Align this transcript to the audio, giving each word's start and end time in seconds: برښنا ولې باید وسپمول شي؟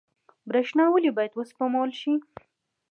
برښنا 0.49 0.83
ولې 0.89 1.11
باید 1.17 1.31
وسپمول 1.35 1.89
شي؟ 2.01 2.13